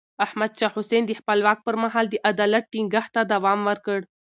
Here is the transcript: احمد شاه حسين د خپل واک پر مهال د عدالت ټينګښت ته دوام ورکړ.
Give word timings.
احمد 0.25 0.51
شاه 0.59 0.71
حسين 0.75 1.03
د 1.07 1.11
خپل 1.19 1.37
واک 1.45 1.59
پر 1.67 1.75
مهال 1.83 2.05
د 2.09 2.15
عدالت 2.29 2.63
ټينګښت 2.73 3.11
ته 3.15 3.21
دوام 3.33 3.59
ورکړ. 3.69 3.99